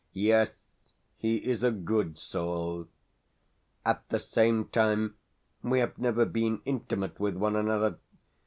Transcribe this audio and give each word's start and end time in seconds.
Yes, 0.13 0.67
he 1.19 1.35
is 1.45 1.63
a 1.63 1.69
good 1.69 2.17
soul. 2.17 2.87
At 3.85 4.09
the 4.09 4.17
same 4.17 4.65
time, 4.69 5.13
we 5.61 5.77
have 5.77 5.99
never 5.99 6.25
been 6.25 6.63
intimate 6.65 7.19
with 7.19 7.35
one 7.35 7.55
another. 7.55 7.99